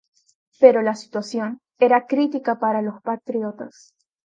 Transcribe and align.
Pero 0.59 0.81
la 0.81 0.95
situación 0.95 1.59
era 1.77 2.07
crítica 2.07 2.57
para 2.57 2.81
los 2.81 2.99
patriotas. 3.03 3.93